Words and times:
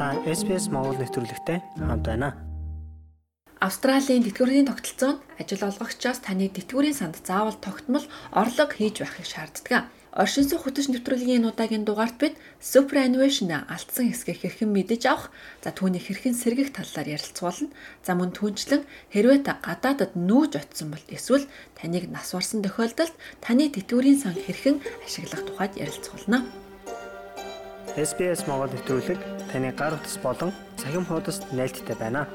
Та 0.00 0.16
SPS 0.24 0.72
Монгол 0.72 0.96
нэвтрүүлэгтэй 0.96 1.60
хамт 1.76 2.08
байна. 2.08 2.32
Австралийн 3.60 4.24
тэтгэврийн 4.24 4.64
тогтолцоонд 4.64 5.20
ажил 5.36 5.60
олгогчоос 5.68 6.24
таны 6.24 6.48
тэтгэврийн 6.48 6.96
санд 6.96 7.20
заавал 7.20 7.60
тогтмол 7.60 8.08
орлого 8.32 8.72
хийж 8.72 9.04
байхыг 9.04 9.28
шаарддаг. 9.28 9.92
Оршин 10.16 10.48
суух 10.48 10.64
хөтөч 10.64 10.88
нэвтрүүлгийн 10.88 11.44
удаагийн 11.44 11.84
дугаарт 11.84 12.16
бид 12.16 12.40
superannuation 12.64 13.52
алдсан 13.52 14.08
хэсгийг 14.08 14.40
хэрхэн 14.40 14.72
мэдэж 14.72 15.04
авах, 15.04 15.28
за 15.60 15.68
түүний 15.68 16.00
хэрхэн 16.00 16.32
сэргийх 16.32 16.72
талаар 16.72 17.20
ярилцуулна. 17.20 17.68
За 18.00 18.16
мөн 18.16 18.32
түнчлэн 18.32 18.88
хэрвээ 19.12 19.44
та 19.44 19.60
гадаадад 19.60 20.16
нүүж 20.16 20.56
очисон 20.56 20.96
бол 20.96 21.04
эсвэл 21.12 21.44
таныг 21.76 22.08
нас 22.08 22.32
барсан 22.32 22.64
тохиолдолд 22.64 23.12
таны 23.44 23.68
тэтгэврийн 23.68 24.16
сан 24.16 24.32
хэрхэн 24.32 24.80
ашиглах 25.04 25.44
тухайд 25.44 25.76
ярилцуулна. 25.76 26.48
SBS 27.98 28.46
Монгол 28.46 28.70
нэвтрүүлэг 28.70 29.18
таны 29.50 29.74
гар 29.74 29.98
утас 29.98 30.14
болон 30.22 30.54
цахим 30.78 31.02
хуудасд 31.02 31.50
нийлдэхтэй 31.50 31.98
байна. 31.98 32.30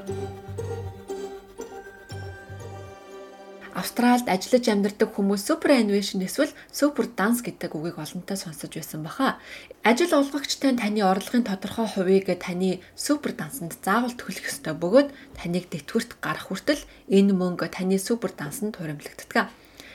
Австралид 3.72 4.28
ажиллаж 4.28 4.68
амьдардаг 4.68 5.16
хүмүүс 5.16 5.48
superannuation 5.48 6.20
эсвэл 6.20 6.52
super 6.68 7.08
dance 7.08 7.40
гэдэг 7.40 7.72
үгийг 7.72 7.96
олонтаа 7.96 8.36
сонсож 8.36 8.68
байсан 8.68 9.00
баха. 9.00 9.40
Ажил 9.80 10.12
олгогчтой 10.12 10.76
таны 10.76 11.00
орлогын 11.00 11.48
тодорхой 11.48 11.88
хувийг 11.88 12.28
таны 12.36 12.84
super 12.92 13.32
dance-нд 13.32 13.80
заавал 13.80 14.12
төлөх 14.12 14.52
ёстой 14.52 14.76
бөгөөд 14.76 15.08
таныг 15.40 15.72
тэтгэврт 15.72 16.20
гарах 16.20 16.52
хүртэл 16.52 16.84
энэ 17.08 17.32
мөнгө 17.32 17.72
таны 17.72 17.96
super 17.96 18.28
dance-нд 18.28 18.76
хуримтлагддаг. 18.76 19.48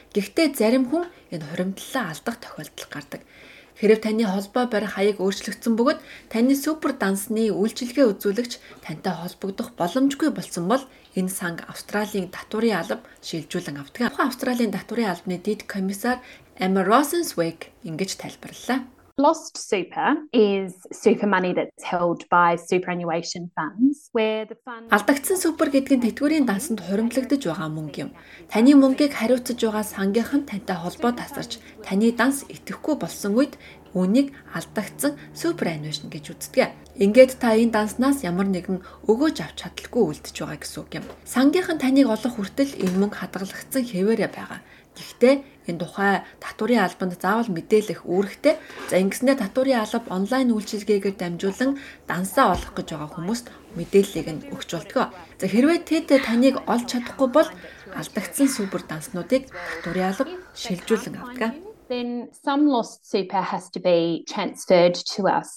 Гэхдээ 0.10 0.58
зарим 0.58 0.90
хүн 0.90 1.06
энэ 1.30 1.46
хуримтлалаа 1.54 2.14
алдах 2.14 2.38
тохиолдол 2.42 2.90
гардаг. 2.90 3.22
Хэрв 3.82 3.98
таны 4.06 4.30
холбоо 4.30 4.70
барих 4.70 4.94
хаяг 4.94 5.18
өөрчлөгдсөн 5.18 5.74
бөгөөд 5.74 6.00
таны 6.30 6.54
супер 6.54 6.94
дансны 7.02 7.50
үйлчилгээ 7.50 8.06
үзүүлэгч 8.14 8.54
тантай 8.86 9.14
холбогдох 9.18 9.74
боломжгүй 9.74 10.30
болсон 10.30 10.70
бол 10.70 10.86
энэ 11.18 11.34
санг 11.34 11.66
Австралийн 11.66 12.30
татварын 12.30 12.78
алба 12.78 13.02
шилжүүлэн 13.26 13.82
авдаг. 13.82 14.14
Австралийн 14.22 14.70
татварын 14.70 15.10
албаны 15.18 15.42
дэд 15.42 15.66
комиссар 15.66 16.22
Emma 16.62 16.86
Rosenzweig 16.86 17.74
ингэж 17.82 18.22
тайлбарллаа. 18.22 18.86
Lost 19.22 19.56
super 19.56 20.16
is 20.34 20.74
super 20.92 21.28
money 21.28 21.54
that's 21.54 21.84
held 21.84 22.28
by 22.30 22.56
superannuation 22.56 23.52
funds 23.56 24.10
where 24.18 24.46
the 24.50 24.58
fund 24.66 24.90
Алдагдсан 24.90 25.38
супер 25.38 25.70
гэдэг 25.70 25.94
нь 26.02 26.06
тэтгэврийн 26.10 26.50
дансанд 26.50 26.82
хуримтлагдж 26.82 27.46
байгаа 27.46 27.70
мөнгө 27.70 28.00
юм. 28.02 28.10
Таны 28.50 28.74
мөнгийг 28.74 29.14
хариуцаж 29.14 29.62
байгаа 29.62 29.86
сангийнхан 29.86 30.50
тантай 30.50 30.74
холбоо 30.74 31.14
тасарч 31.14 31.62
таны 31.86 32.10
данс 32.18 32.50
итгэхгүй 32.50 32.96
болсон 32.98 33.38
үед 33.38 33.54
үнийг 33.94 34.34
алдагдсан 34.58 35.14
superannuation 35.38 36.10
гэж 36.10 36.26
үздэг. 36.34 36.74
Ингээд 36.98 37.38
та 37.38 37.54
энэ 37.54 37.78
данснаас 37.78 38.26
ямар 38.26 38.50
нэгэн 38.50 38.82
өгөөж 39.06 39.38
авч 39.44 39.58
чадалгүй 39.62 40.04
үлдэж 40.18 40.36
байгаа 40.42 40.60
гэсэн 40.66 40.80
үг 40.82 40.92
юм. 40.98 41.06
Сангийнхан 41.30 41.78
таныг 41.78 42.08
олох 42.10 42.42
хүртэл 42.42 42.74
энэ 42.74 42.98
мөнгө 42.98 43.20
хадгалагдсан 43.22 43.84
хэвээрээ 43.86 44.32
байгаа. 44.34 44.60
Гэхдээ 45.02 45.36
энэ 45.70 45.82
тухай 45.82 46.14
татварын 46.38 46.86
албанд 46.86 47.18
заавал 47.18 47.50
мэдээлэх 47.50 48.06
үүрэгтэй. 48.06 48.56
За 48.90 48.96
ингэснээр 49.02 49.42
татварын 49.42 49.82
алба 49.82 50.10
онлайн 50.14 50.54
үйлчилгээгээр 50.54 51.18
дамжуулан 51.18 51.72
дансаа 52.06 52.54
олох 52.54 52.72
гэж 52.78 52.88
байгаа 52.94 53.10
хүмүүст 53.18 53.48
мэдээллийг 53.74 54.28
нь 54.30 54.46
өгч 54.54 54.70
болтгоо. 54.78 55.06
За 55.42 55.46
хэрвээ 55.50 55.80
тэд 55.90 56.14
таныг 56.22 56.62
олж 56.70 56.86
чадахгүй 56.86 57.30
бол 57.34 57.50
алдагдсан 57.98 58.48
супер 58.48 58.82
данснуудыг 58.86 59.50
татварын 59.50 60.10
алба 60.14 60.24
шилжүүлэн 60.54 61.18
авдаг 61.18 61.72
then 61.92 62.30
some 62.46 62.64
lost 62.68 63.00
super 63.12 63.42
has 63.52 63.70
to 63.76 63.80
be 63.80 64.24
transferred 64.34 64.96
to 65.14 65.22
us. 65.40 65.50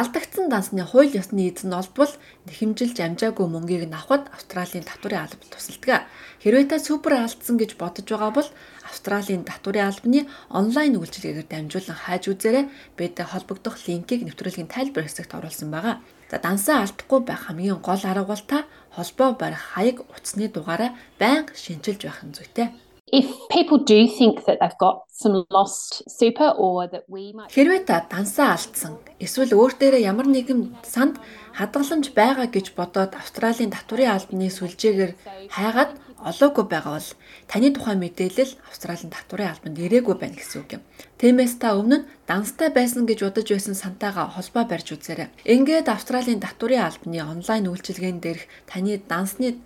Алдагдсан 0.00 0.46
дансны 0.52 0.84
хууль 0.86 1.10
ёсны 1.20 1.50
эзэн 1.50 1.74
олбол 1.80 2.12
нэхэмжилж 2.46 2.96
амжаагүй 3.06 3.46
мөнгийг 3.50 3.90
авахд 3.90 4.30
Австралийн 4.30 4.86
татварын 4.86 5.26
алба 5.26 5.44
тусалдаг. 5.50 6.06
Хэрвээ 6.42 6.70
та 6.70 6.78
супер 6.78 7.12
алдсан 7.18 7.58
гэж 7.58 7.74
бодож 7.74 8.06
байгаа 8.06 8.32
бол 8.38 8.48
Австралийн 8.90 9.46
татварын 9.46 9.88
албаны 9.88 10.20
онлайн 10.50 10.98
үйлчилгээгээр 10.98 11.48
дамжуулан 11.48 11.98
хайж 12.02 12.26
үзээрэй. 12.26 12.64
Бид 12.98 13.16
холбогдох 13.22 13.78
линкийг 13.86 14.26
нэвтрүүлгийн 14.26 14.68
тайлбар 14.68 15.06
хэсэгт 15.06 15.32
оруулсан 15.38 15.70
байгаа. 15.70 16.02
За 16.30 16.36
дансаа 16.42 16.82
алдахгүй 16.82 17.20
байх 17.24 17.46
хамгийн 17.46 17.78
гол 17.78 18.02
арга 18.02 18.26
бол 18.26 18.44
та 18.50 18.58
холбоо 18.90 19.38
барих 19.38 19.62
хаяг 19.72 20.02
утасны 20.10 20.50
дугаараа 20.50 20.90
байнга 21.22 21.54
шинжилж 21.54 22.02
байх 22.04 22.20
нь 22.26 22.34
зүйтэй 22.34 22.68
if 23.12 23.26
people 23.50 23.78
do 23.78 24.06
think 24.06 24.44
that 24.46 24.58
they've 24.60 24.78
got 24.78 25.02
some 25.08 25.44
lost 25.50 26.02
super 26.08 26.50
or 26.56 26.86
that 26.86 27.04
we 27.08 27.32
might 27.34 27.50
Хэрвээ 27.50 27.82
та 27.86 28.06
дансаа 28.06 28.54
алдсан 28.54 29.02
эсвэл 29.18 29.54
өөр 29.58 29.72
дээрээ 29.78 30.06
ямар 30.06 30.30
нэгэн 30.30 30.86
санд 30.86 31.18
хадгаламж 31.58 32.14
байгаа 32.14 32.46
гэж 32.46 32.78
бодоод 32.78 33.18
Австралийн 33.18 33.74
татварын 33.74 34.14
албаны 34.14 34.46
сүлжээгээр 34.46 35.12
хайгаад 35.50 35.90
олоогүй 36.28 36.64
байгаа 36.68 36.92
бол 36.98 37.10
таны 37.50 37.68
тухайн 37.72 38.00
мэдээлэл 38.04 38.52
Австралийн 38.68 39.12
татварын 39.12 39.52
албанд 39.52 39.78
ирээгүй 39.80 40.16
байна 40.20 40.36
гэсэн 40.36 40.58
үг 40.60 40.70
юм. 40.76 40.82
Тиймээс 41.20 41.54
та 41.56 41.76
өмнө 41.80 42.04
нь 42.04 42.08
данстай 42.28 42.68
байсан 42.68 43.08
гэж 43.08 43.18
бодож 43.24 43.48
байсан 43.48 43.76
сантайгаа 43.76 44.26
холбоо 44.34 44.64
барьж 44.68 44.88
үзээрэй. 44.92 45.32
Ингээд 45.48 45.88
Австралийн 45.88 46.44
татварын 46.44 46.84
албаны 46.84 47.20
онлайн 47.24 47.70
үйлчилгээнд 47.72 48.20
дээрх 48.20 48.44
таны 48.68 49.00
дансны 49.00 49.60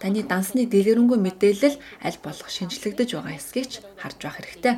таны 0.00 0.24
дансны 0.24 0.64
дэлгэрэнгүй 0.64 1.18
мэдээлэл 1.20 1.76
аль 2.06 2.18
болох 2.24 2.48
шинжлэгдэж 2.48 3.08
байгаа 3.12 3.36
эсгийг 3.36 3.68
ч 3.68 3.74
харж 4.00 4.18
байх 4.24 4.36
хэрэгтэй. 4.40 4.74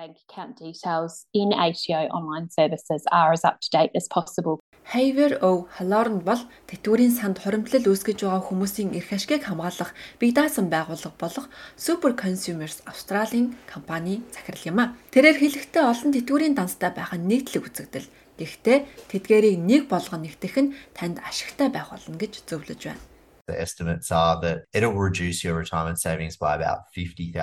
bank 0.00 0.16
account 0.28 0.56
details 0.56 1.26
in 1.34 1.52
ATO 1.52 2.08
online 2.14 2.48
services 2.48 3.02
are 3.10 3.32
as 3.32 3.44
up 3.44 3.60
to 3.60 3.68
date 3.70 3.90
as 3.94 4.06
possible. 4.08 4.59
Haver 4.90 5.38
O 5.46 5.70
Halorn 5.78 6.18
бол 6.26 6.42
тэтгэврийн 6.66 7.14
санд 7.14 7.38
хоримтлал 7.38 7.86
үүсгэж 7.86 8.26
байгаа 8.26 8.42
хүмүүсийн 8.42 8.90
эрх 8.98 9.14
ашгийг 9.14 9.46
хамгаалах 9.46 9.94
бие 10.18 10.34
даасан 10.34 10.66
байгууллага 10.66 11.14
болох 11.14 11.46
Super 11.78 12.18
Consumers 12.18 12.82
Australia 12.90 13.54
компани 13.70 14.26
захирал 14.34 14.66
юм 14.66 14.78
а. 14.82 14.86
Тэрээр 15.14 15.38
хэлэхдээ 15.38 15.84
олон 15.86 16.10
тэтгэврийн 16.10 16.58
данстай 16.58 16.90
байх 16.90 17.14
нь 17.14 17.22
нийтлэг 17.30 17.70
үзэгдэл. 17.70 18.10
Гэхдээ 18.34 18.78
тэдгээрийг 19.14 19.62
нэг 19.62 19.82
болгон 19.86 20.26
нэгтгэх 20.26 20.56
нь 20.58 20.74
танд 20.98 21.22
ашигтай 21.22 21.70
байх 21.70 21.94
болно 21.94 22.18
гэж 22.18 22.42
зөвлөж 22.50 22.82
байна. 22.90 23.09
The 23.50 23.60
estimates 23.60 24.12
are 24.12 24.40
that 24.42 24.58
it'll 24.72 24.94
reduce 24.94 25.42
your 25.42 25.58
retirement 25.58 25.98
savings 25.98 26.36
by 26.36 26.54
about 26.54 26.86
$50,000. 26.94 27.34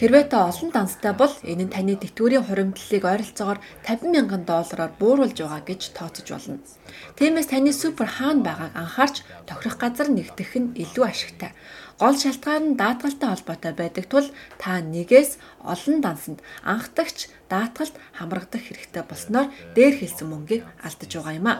Хэрвээ 0.00 0.24
та 0.32 0.48
олон 0.48 0.72
данстай 0.72 1.12
бол 1.12 1.28
энэ 1.44 1.68
нь 1.68 1.72
таны 1.74 2.00
тэтгэврийн 2.00 2.48
хуримтлалыг 2.48 3.04
ойролцоогоор 3.04 3.60
50 3.84 4.08
мянган 4.08 4.48
доллараар 4.48 4.96
бууруулж 4.96 5.36
байгаа 5.36 5.60
гэж 5.68 5.92
тооцож 5.92 6.28
болно. 6.32 6.64
Тиймээс 7.20 7.52
таны 7.52 7.76
супер 7.76 8.08
хаана 8.08 8.40
байгааг 8.40 8.72
анхаарч 8.72 9.16
тохирох 9.44 9.76
газар 9.76 10.08
нэгтгэх 10.08 10.52
нь 10.56 10.72
илүү 10.80 11.04
ашигтай. 11.04 11.52
Гол 12.00 12.16
шалтгаан 12.16 12.64
нь 12.72 12.78
даатгалтай 12.78 13.28
холбоотой 13.30 13.72
байдаг 13.76 14.04
тул 14.08 14.26
та 14.58 14.80
нэгээс 14.80 15.38
олон 15.64 16.00
дансанд 16.04 16.40
анхдагч 16.62 17.28
даатгалд 17.52 17.94
хамрагдах 18.16 18.62
хэрэгтэй 18.64 19.04
болсноор 19.06 19.48
дээр 19.76 19.94
хэлсэн 20.00 20.28
мөнгийг 20.28 20.62
алдаж 20.86 21.10
байгаа 21.12 21.34
юм 21.40 21.48
а. 21.52 21.54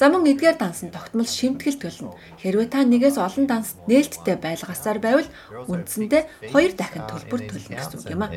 За 0.00 0.08
мөн 0.08 0.24
эдгээр 0.32 0.56
дансан 0.58 0.90
тогтмол 0.90 1.28
шимтгэл 1.28 1.80
төлнө. 1.80 2.16
Хэрвээ 2.40 2.68
та 2.72 2.80
нэгээс 2.88 3.16
олон 3.20 3.46
данс 3.46 3.76
нээлттэй 3.90 4.36
байлгасаар 4.40 4.98
байвал 4.98 5.28
үндсэндээ 5.68 6.22
хоёр 6.52 6.72
дахин 6.74 7.04
төлбөр 7.06 7.40
төлнө 7.46 7.76
гэсэн 7.76 7.98
үг 8.00 8.08
юм 8.12 8.22
а. 8.24 8.28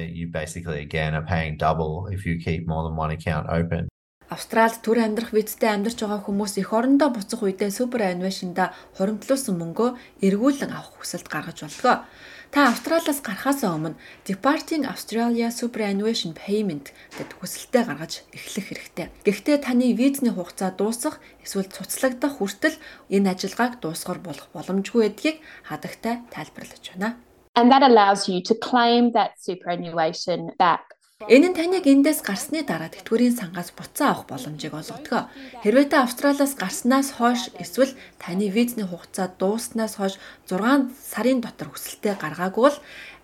Австралид 4.31 4.80
төр 4.80 5.03
амьдрах 5.03 5.36
визтэй 5.36 5.68
амьдарч 5.75 6.08
байгаа 6.08 6.24
хүмүүс 6.24 6.56
эх 6.64 6.72
орондоо 6.72 7.12
буцах 7.12 7.44
үедээ 7.44 7.68
супераннуашнда 7.68 8.72
хуримтлуулсан 8.96 9.59
мөнгөө 9.59 10.24
эргүүлэн 10.24 10.72
авах 10.72 11.03
хүсэлт 11.03 11.28
гаргаж 11.28 11.68
болдгоо. 11.68 12.08
Та 12.47 12.72
Австралиас 12.72 13.19
гарахаас 13.19 13.68
өмнө 13.68 14.00
Departing 14.24 14.88
Australia 14.88 15.52
Superannuation 15.52 16.31
Payment 16.31 16.96
гэдэг 17.19 17.44
хүсэлтээ 17.44 17.84
гаргаж 17.84 18.24
эхлэх 18.31 18.72
хэрэгтэй. 18.72 19.07
Гэхдээ 19.28 19.57
таны 19.68 19.92
визний 20.00 20.31
хугацаа 20.31 20.72
дуусах 20.80 21.19
эсвэл 21.44 21.68
цуцлагдах 21.68 22.39
хүртэл 22.39 22.80
энэ 23.12 23.36
ажиллагааг 23.36 23.84
дуусгар 23.84 24.24
болох 24.24 24.48
боломжгүй 24.56 25.12
гэдгийг 25.12 25.44
хадагтай 25.68 26.24
тайлбарлаж 26.31 26.84
байна. 26.95 27.19
And 27.60 27.68
that 27.68 27.84
allows 27.84 28.31
you 28.31 28.39
to 28.48 28.56
claim 28.56 29.12
that 29.12 29.36
superannuation 29.44 30.56
back 30.56 30.95
Энэ 31.29 31.53
нь 31.53 31.57
таныг 31.57 31.85
эндээс 31.85 32.25
гарсны 32.25 32.65
дараа 32.65 32.89
тэтгэврийн 32.89 33.38
сангаас 33.38 33.69
буцаа 33.77 34.18
авах 34.18 34.25
боломжийг 34.31 34.73
олгодог. 34.73 35.29
Хэрвээ 35.62 35.88
та 35.91 36.01
Австралиас 36.01 36.57
гарснаас 36.57 37.13
хойш 37.18 37.53
эсвэл 37.62 37.94
таны 38.18 38.50
визний 38.50 38.88
хугацаа 38.88 39.27
дууснаас 39.38 40.00
хойш 40.00 40.18
6 40.50 40.89
сарын 41.12 41.39
дотор 41.45 41.69
хүсэлтээ 41.69 42.15
гаргаагүй 42.18 42.63
бол 42.65 42.77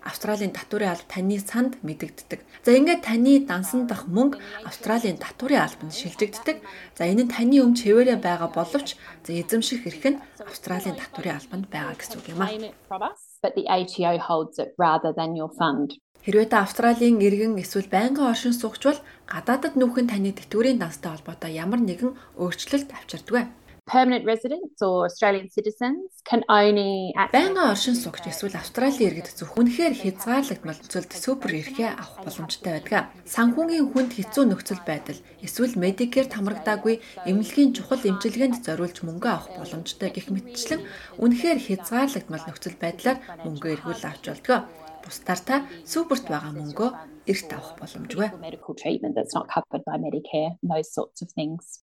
Австралийн 0.07 0.55
татварын 0.55 0.95
алба 0.95 1.07
таны 1.11 1.35
санд 1.39 1.73
мэдэгддэг. 1.83 2.39
За 2.63 2.71
ингээд 2.71 3.03
таны 3.03 3.43
дансан 3.43 3.91
дах 3.91 4.07
мөнгө 4.07 4.39
Австралийн 4.63 5.19
татварын 5.19 5.67
албанд 5.67 5.93
шилжигддэг. 5.99 6.63
За 6.95 7.03
энэ 7.11 7.27
нь 7.27 7.33
таны 7.33 7.59
өмч 7.59 7.83
хэвээрээ 7.83 8.19
байгаа 8.23 8.47
боловч 8.55 8.95
за 9.25 9.31
эзэмших 9.35 9.83
эрх 9.83 10.03
нь 10.07 10.21
Австралийн 10.39 10.95
татварын 10.95 11.37
албанд 11.39 11.65
байгаа 11.67 11.95
гэсэн 11.99 12.19
үг 12.23 12.27
юм 12.31 12.39
аа. 12.39 13.11
But 13.43 13.53
the 13.53 13.67
ATO 13.69 14.17
holds 14.17 14.57
it 14.57 14.73
rather 14.79 15.11
than 15.13 15.35
your 15.35 15.51
fund. 15.59 15.93
Хэрвээ 16.27 16.51
та 16.51 16.67
Австралийн 16.67 17.23
иргэн 17.23 17.55
эсвэл 17.63 17.87
байнгын 17.87 18.27
оршин 18.27 18.51
суугч 18.51 18.83
бол 18.83 18.99
гадаадад 19.31 19.79
нүүхэн 19.79 20.11
таны 20.11 20.35
тэтгэврийн 20.35 20.75
данстай 20.75 21.15
холбоотой 21.15 21.55
ямар 21.55 21.79
нэгэн 21.79 22.11
өөрчлөлт 22.35 22.91
авчирдаг. 22.91 23.47
permanent 23.87 24.25
residents 24.25 24.81
or 24.81 25.05
Australian 25.07 25.47
citizens 25.55 26.11
can 26.29 26.43
only 26.51 27.15
байнгын 27.31 27.71
оршин 27.71 27.95
суугч 27.95 28.27
эсвэл 28.27 28.59
Австралийн 28.59 29.07
иргэд 29.07 29.31
зөвхөн 29.39 29.71
үнэхээр 29.71 29.95
хязгаарлагдмал 30.03 30.75
нөхцөлд 30.75 31.11
супер 31.15 31.51
эрхээ 31.61 31.91
авах 31.95 32.19
боломжтой 32.27 32.71
байдаг. 32.75 33.07
Санхүүгийн 33.23 33.87
хүнд 33.87 34.11
хэцүү 34.19 34.43
нөхцөл 34.51 34.83
байдал 34.83 35.19
эсвэл 35.39 35.79
Medicare 35.79 36.27
хамрагдаагүй 36.27 36.95
эмнэлгийн 37.29 37.71
чухал 37.71 38.03
эмчилгээнд 38.03 38.59
зориулж 38.67 38.97
мөнгө 39.07 39.29
авах 39.31 39.55
боломжтой 39.55 40.11
гэх 40.11 40.27
мэтчлэн 40.35 40.83
үнэхээр 41.23 41.59
хязгаарлагдмал 41.63 42.43
нөхцөл 42.43 42.75
байдлаар 42.83 43.17
мөнгө 43.47 43.67
эргүүл 43.79 44.03
авч 44.03 44.23
болдог. 44.27 44.67
Бусдаар 45.07 45.41
та 45.49 45.55
суперт 45.87 46.27
байгаа 46.27 46.51
мөнгөө 46.59 46.89
эрт 47.31 47.49
авах 47.55 47.79
боломжгүй. 47.79 48.27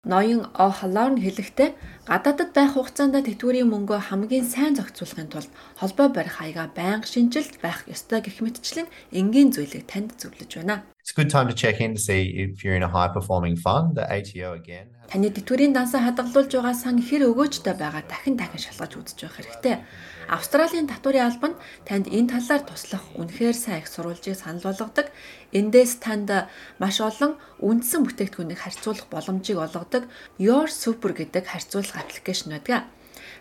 Ноён 0.01 0.41
О'Halloran 0.57 1.21
хэлэхдээ 1.21 1.69
гадаадд 2.09 2.51
байх 2.57 2.73
хугацаанд 2.73 3.21
тэтгэврийн 3.27 3.69
мөнгөө 3.69 3.99
хамгийн 4.09 4.45
сайн 4.49 4.73
зохицуулахын 4.73 5.29
тулд 5.29 5.51
холбоо 5.79 6.07
барих 6.09 6.41
хаягаа 6.41 6.67
байнга 6.73 7.05
шинжилт 7.05 7.61
байх 7.61 7.85
ёстой 7.93 8.19
гэх 8.25 8.41
мэтчлэн 8.41 8.87
энгийн 9.19 9.53
зүйлийг 9.53 9.85
танд 9.85 10.17
зөвлөж 10.17 10.51
байна. 10.57 10.81
It's 11.01 11.09
a 11.09 11.15
good 11.15 11.31
time 11.31 11.47
to 11.47 11.55
check 11.55 11.81
in 11.81 11.95
to 11.95 11.99
see 11.99 12.21
if 12.45 12.63
you're 12.63 12.75
in 12.75 12.83
a 12.83 12.87
high 12.87 13.07
performing 13.07 13.55
fund. 13.55 13.95
The 13.95 14.05
ATO 14.05 14.53
again. 14.53 14.85
Таны 15.09 15.33
тэтгэврийн 15.33 15.73
дансаа 15.73 16.05
хадгалуулж 16.05 16.53
байгаа 16.53 16.77
сан 16.77 17.01
хэр 17.01 17.25
өгөөжтэй 17.33 17.73
байгаа 17.73 18.05
дахин 18.05 18.37
дахин 18.37 18.61
шалгаж 18.61 19.01
үзэж 19.01 19.19
байх 19.25 19.35
хэрэгтэй. 19.41 19.75
Австралийн 20.29 20.85
татварын 20.85 21.25
албан 21.25 21.53
танд 21.89 22.05
энэ 22.05 22.37
талаар 22.37 22.61
туслах 22.69 23.01
үнэхээр 23.17 23.57
сайн 23.57 23.81
их 23.81 23.89
сурвалжийг 23.89 24.37
санал 24.37 24.61
болгодог. 24.61 25.09
Эндээс 25.49 26.05
танд 26.05 26.29
маш 26.77 27.01
олон 27.01 27.41
үндсэн 27.65 28.05
бүтээгдэхүүнийг 28.05 28.61
харьцуулах 28.61 29.09
боломжийг 29.09 29.57
олгодог 29.57 30.05
Your 30.37 30.69
Super 30.69 31.17
гэдэг 31.17 31.49
харьцуулах 31.49 31.97
аппликейшн 31.97 32.53
байдаг. 32.53 32.85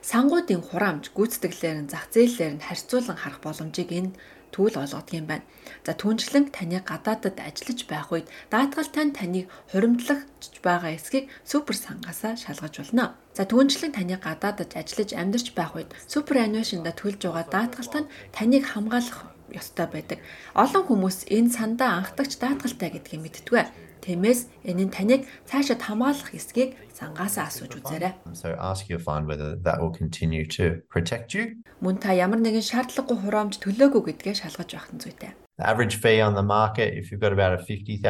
Сангуудын 0.01 0.65
хураамж, 0.65 1.13
гүйцэтгэлээр 1.13 1.85
нь 1.85 1.93
зах 1.93 2.09
зээлээр 2.09 2.57
нь 2.57 2.65
харьцуулан 2.65 3.21
харах 3.21 3.45
боломжийг 3.45 3.93
энэ 3.93 4.17
түүл 4.55 4.75
олгодог 4.77 5.15
юм 5.15 5.27
байна. 5.31 5.47
За 5.87 5.93
түүнчлэн 5.95 6.51
таны 6.51 6.79
гадаадад 6.83 7.39
ажиллаж 7.41 7.81
байх 7.87 8.09
үед 8.13 8.27
даатгал 8.51 8.91
тань 8.91 9.15
таныг 9.15 9.47
хуримтлагч 9.71 10.61
байгаа 10.63 10.95
эсхийг 10.95 11.31
супер 11.47 11.77
сангасаа 11.79 12.35
шалгаж 12.37 12.75
болно. 12.83 13.15
За 13.35 13.47
түүнчлэн 13.47 13.95
таны 13.95 14.19
гадаадад 14.19 14.75
ажиллаж 14.75 15.11
амьдарч 15.15 15.55
байх 15.55 15.75
үед 15.79 15.91
супер 16.11 16.43
аннуашнда 16.45 16.93
төлж 16.93 17.23
байгаа 17.23 17.47
даатгалт 17.47 17.95
нь 17.95 18.11
таныг 18.35 18.65
хамгаалах 18.67 19.31
ёстой 19.51 19.87
байдаг. 19.91 20.19
Олон 20.55 20.85
хүмүүс 20.87 21.27
энэ 21.31 21.51
сандаа 21.51 21.99
анхдагч 21.99 22.39
даатгалтай 22.39 22.91
гэдгийг 22.95 23.23
мэддэг. 23.23 23.90
Тиймээс 24.01 24.41
энэ 24.65 24.85
нь 24.89 24.93
таныг 24.93 25.29
цаашид 25.49 25.81
хамгаалах 25.85 26.33
эсгийг 26.33 26.77
сангаасаа 26.97 27.49
асууж 27.49 27.73
үзээрэй. 27.81 28.13
So 28.33 28.57
ask 28.57 28.89
your 28.93 29.01
fund 29.01 29.29
whether 29.29 29.57
that 29.67 29.81
will 29.81 29.93
continue 29.93 30.45
to 30.57 30.81
protect 30.93 31.33
you. 31.37 31.61
Мөн 31.85 31.97
та 32.01 32.13
ямар 32.13 32.41
нэгэн 32.41 32.65
шаардлагагүй 32.65 33.17
хураамж 33.21 33.55
төлөөгүй 33.65 34.03
гэдгээ 34.09 34.35
шалгаж 34.41 34.69
байх 34.73 34.89
нь 34.93 35.01
зүйтэй. 35.01 35.33
The 35.61 35.69
average 35.69 35.97
fee 36.01 36.23
on 36.23 36.33
the 36.35 36.43
market, 36.43 36.97
if 36.97 37.13
you've 37.13 37.21
got 37.21 37.33
about 37.33 37.53
a 37.53 37.61
$50,000 37.61 38.01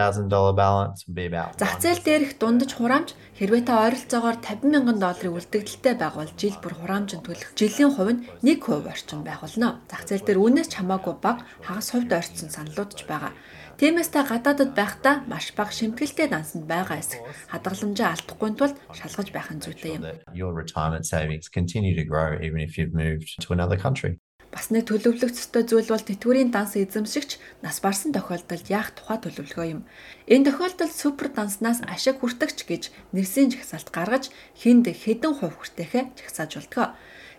balance, 0.54 1.02
would 1.06 1.16
be 1.18 1.26
about 1.26 1.58
Зах 1.58 1.82
зээл 1.82 1.98
дээрх 2.06 2.38
дундаж 2.38 2.78
хураамж 2.78 3.18
хэрвээ 3.38 3.62
та 3.66 3.90
ойролцоогоор 3.90 4.38
50 4.38 4.70
мянган 4.70 5.02
долларын 5.02 5.34
үлдэгдэлтэй 5.34 5.94
байгавал 5.98 6.30
жил 6.38 6.54
бүр 6.62 6.74
хураамжинд 6.78 7.26
төлөх 7.26 7.50
жилийн 7.58 7.90
хувь 7.90 8.14
нь 8.14 8.22
1% 8.46 8.86
орчим 8.86 9.26
байх 9.26 9.42
болно. 9.42 9.82
Зах 9.90 10.06
зээл 10.06 10.22
дээр 10.22 10.38
үүнээс 10.38 10.70
ч 10.70 10.78
хамаагүй 10.78 11.14
бага 11.18 11.42
хагас 11.66 11.90
хувьд 11.90 12.14
орцсон 12.14 12.54
саналуудч 12.54 13.02
байгаа. 13.10 13.34
Тиймээс 13.80 14.12
та 14.12 14.28
гадаадд 14.28 14.76
байхдаа 14.76 15.24
маш 15.24 15.56
бага 15.56 15.72
шимтгэлтэй 15.72 16.28
дансанд 16.28 16.68
байгаа 16.68 17.00
эсэх 17.00 17.24
хадгаламжаа 17.48 18.12
алдахгүй 18.12 18.52
тулд 18.52 18.76
шалгаж 18.92 19.28
байх 19.32 19.48
нь 19.48 19.64
зүйтэй 19.64 19.96
юм. 19.96 20.04
your 20.36 20.52
retirement 20.52 21.08
savings 21.08 21.48
continue 21.48 21.96
to 21.96 22.04
grow 22.04 22.36
even 22.44 22.60
if 22.60 22.76
you've 22.76 22.92
moved 22.92 23.40
to 23.40 23.48
another 23.56 23.80
country. 23.80 24.20
Бас 24.52 24.68
нэг 24.68 24.84
төлөвлөх 24.84 25.32
ёстой 25.32 25.64
зүйл 25.64 25.88
бол 25.88 26.04
тэтгэврийн 26.04 26.52
данс 26.52 26.76
эзэмшигч 26.76 27.40
нас 27.64 27.80
барсан 27.80 28.12
тохиолдолд 28.12 28.68
яах 28.68 28.92
тухай 28.92 29.16
төлөвлөгөө 29.16 29.66
юм. 29.72 29.80
Энэ 30.28 30.52
тохиолдолд 30.52 30.92
супер 30.92 31.32
данснаас 31.32 31.80
ашиг 31.88 32.20
хүртэгч 32.20 32.68
гэж 32.68 32.82
нэрсийн 33.16 33.48
жагсаалт 33.48 33.88
гаргаж 33.88 34.28
хүнд 34.60 34.92
хэдэн 34.92 35.40
хувь 35.40 35.56
хүртээхээ 35.56 36.04
жагсааж 36.20 36.52
болтгоо. 36.52 36.88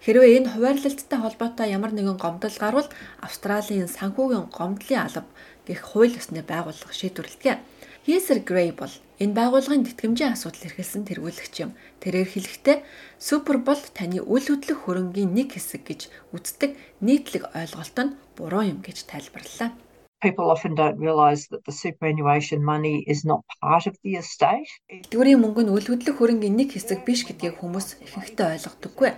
Хэрвээ 0.02 0.42
энэ 0.42 0.50
хуваарлалттай 0.58 1.20
холбоотой 1.22 1.68
ямар 1.78 1.94
нэгэн 1.94 2.18
гомдол 2.18 2.58
гарвал 2.58 2.90
Австралийн 3.22 3.86
санхүүгийн 3.86 4.50
гомдлын 4.50 5.06
алба 5.06 5.30
гэх 5.68 5.82
хууль 5.94 6.18
ёсны 6.18 6.42
байгууллага 6.42 6.94
шийдвэрлэдэг. 6.96 7.58
Хийсер 8.06 8.40
Грей 8.42 8.72
бол 8.74 8.94
энэ 9.22 9.38
байгууллагын 9.38 9.86
тэтгэмжийн 9.86 10.34
асуудал 10.34 10.66
эрхэлсэн 10.68 11.06
тэргүүлэгч 11.06 11.56
юм. 11.62 11.78
Тэрээр 12.02 12.30
хэлэхдээ 12.34 12.78
супер 13.22 13.62
бол 13.62 13.82
таны 13.94 14.20
үл 14.26 14.42
хөдлөх 14.42 14.80
хөрөнгийн 14.90 15.32
нэг 15.38 15.54
хэсэг 15.54 15.82
гэж 15.86 16.02
үздэг 16.34 16.72
нийтлэг 17.06 17.54
ойлголт 17.54 17.98
нь 18.02 18.16
буруу 18.34 18.64
юм 18.66 18.80
гэж 18.82 18.98
тайлбарллаа. 19.06 19.70
people 20.22 20.52
often 20.52 20.76
don't 20.76 21.00
realise 21.00 21.48
that 21.48 21.66
the 21.66 21.72
superannuation 21.72 22.64
money 22.64 23.04
is 23.08 23.26
not 23.26 23.42
part 23.60 23.88
of 23.88 23.96
the 24.04 24.14
estate. 24.22 24.70
Тэтгэврийн 24.90 25.42
мөнгө 25.42 25.66
нь 25.66 25.74
үл 25.74 25.88
хөдлөх 25.90 26.18
хөрөнгийн 26.18 26.56
нэг 26.56 26.78
хэсэг 26.78 27.02
биш 27.06 27.26
гэдгийг 27.26 27.58
хүмүүс 27.58 28.06
ихэнхдээ 28.06 28.48
ойлгодоггүй. 28.54 29.12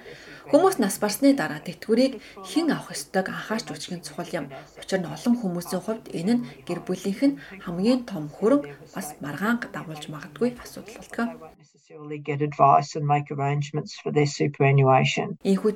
Хүмүүс 0.52 0.76
нас 0.84 1.00
барсны 1.00 1.32
дараа 1.40 1.64
тэтгэврийг 1.64 2.20
хэн 2.50 2.68
авах 2.76 2.92
ёстойг 2.96 3.28
анхаарч 3.32 3.68
үзэх 3.72 3.92
нь 3.96 4.04
чухал 4.04 4.32
юм. 4.40 4.46
Учир 4.82 5.00
нь 5.00 5.08
олон 5.08 5.36
хүмүүсийн 5.40 5.84
хувьд 5.84 6.06
энэ 6.20 6.34
нь 6.36 6.46
гэр 6.68 6.80
бүлийнх 6.84 7.22
нь 7.28 7.40
хамгийн 7.64 8.04
том 8.04 8.28
хөрөнгө 8.28 8.68
бас 8.96 9.08
маргаан 9.24 9.58
дагуулж 9.72 10.04
магадгүй 10.12 10.50
асуудал 10.60 11.00
болдог. 11.00 11.30
Ийхүү 11.94 12.18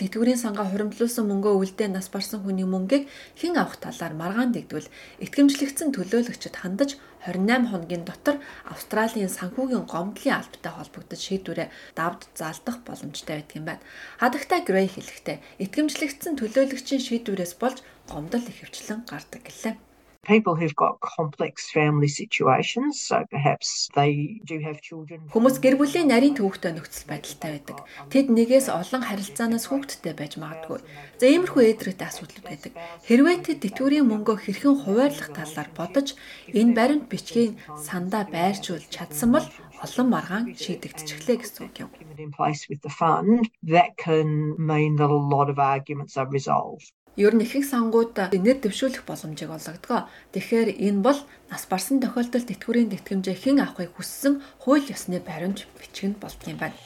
тэтгэврийн 0.01 0.41
сангаа 0.41 0.65
хуримтлуулсан 0.67 1.29
мөнгөө 1.29 1.53
үлдээ 1.61 1.89
нас 1.93 2.09
барсан 2.09 2.41
хүний 2.41 2.65
мөнгийг 2.65 3.05
хэн 3.39 3.53
авах 3.61 3.77
талаар 3.77 4.13
маргаан 4.17 4.49
дэгдвэл 4.51 4.89
итгэмжлэгдсэн 5.23 5.93
төлөөлөгчд 5.93 6.55
хандаж 6.57 6.97
28 7.27 7.67
хоногийн 7.71 8.03
дотор 8.07 8.39
Австралийн 8.71 9.27
санхүүгийн 9.27 9.85
гомдлын 9.91 10.39
албатай 10.39 10.71
холбогдож 10.71 11.21
шийдвэрээ 11.27 11.67
давд 11.99 12.21
заалдах 12.39 12.79
боломжтой 12.87 13.43
байдаг 13.43 13.55
юм 13.59 13.65
байна. 13.67 13.83
Хадагтай 14.21 14.63
Грей 14.63 14.87
хэлэхдээ 14.87 15.37
итгэмжлэгдсэн 15.63 16.33
төлөөлөгчийн 16.39 17.03
шийдвэрээс 17.03 17.53
болж 17.59 17.83
гомдол 18.07 18.45
ихэвчлэн 18.47 19.03
гардаг 19.11 19.43
гэлээ. 19.43 19.86
People 20.27 20.55
who've 20.55 20.75
got 20.75 20.99
complex 20.99 21.71
family 21.71 22.09
situations, 22.09 22.99
so 22.99 23.23
perhaps 23.31 23.87
they 23.95 24.41
do 24.43 24.59
have 24.59 24.81
children. 24.83 25.23
Хүмүүс 25.31 25.55
гэр 25.63 25.79
бүлийн 25.79 26.11
нарийн 26.11 26.35
төвөгтэй 26.35 26.75
нөхцөл 26.75 27.07
байдалтай 27.07 27.51
байдаг. 27.55 27.77
Тэд 28.11 28.27
нэгээс 28.35 28.67
олон 28.67 29.07
харилцаанаас 29.07 29.71
хүүхдтэй 29.71 30.11
байж 30.19 30.35
магадгүй. 30.35 30.83
За 31.15 31.25
иймэрхүү 31.31 31.63
ээдрэгтэй 31.71 32.07
асуудал 32.11 32.43
байдаг. 32.43 32.73
Хэрвээ 33.07 33.37
тэд 33.47 33.59
тэтгэврийн 33.63 34.03
мөнгөө 34.11 34.37
хэрхэн 34.43 34.75
хуваарлах 34.83 35.31
талаар 35.31 35.69
бодож 35.71 36.19
энэ 36.51 36.75
баримт 36.75 37.07
бичгийн 37.07 37.55
сандаа 37.79 38.27
байршуул 38.27 38.83
чадсан 38.91 39.31
бол 39.31 39.47
олон 39.79 40.07
маргаан 40.11 40.45
шийдэгдчихлээ 40.59 41.37
гэсэн 41.39 41.61
үг 41.71 41.75
юм. 41.87 41.89
That 43.63 43.91
can 43.95 44.27
mean 44.59 44.99
that 44.99 45.09
a 45.09 45.21
lot 45.33 45.47
of 45.47 45.57
arguments 45.59 46.17
are 46.19 46.27
resolved. 46.27 46.91
Ер 47.17 47.33
нь 47.33 47.41
ихэнх 47.41 47.65
сангууд 47.65 48.13
нэр 48.13 48.61
дэвшүүлэх 48.61 49.01
боломжийг 49.09 49.49
олгодог. 49.49 50.05
Тэгэхээр 50.37 50.69
энэ 50.85 51.01
бол 51.01 51.17
нас 51.49 51.65
барсан 51.65 51.97
тохиолдолд 51.97 52.45
тэтгэврийн 52.45 52.93
тэтгэмжээ 52.93 53.33
хэн 53.41 53.57
авахыг 53.65 53.89
хүссэн 53.97 54.37
хууль 54.61 54.85
ёсны 54.85 55.17
баримт 55.25 55.65
бичгэнд 55.81 56.21
болдго 56.21 56.53
юм 56.53 56.61
байна. 56.61 56.77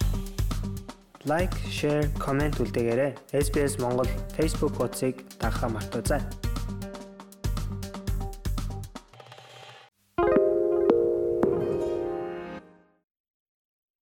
Лайк, 1.28 1.52
шеэр, 1.68 2.08
комент 2.16 2.64
үлдээгээрэй. 2.64 3.12
SBS 3.36 3.84
Монгол 3.84 4.08
Facebook 4.32 4.80
хуудсыг 4.80 5.20
дагахаа 5.36 5.68
мартаоцай. 5.68 6.24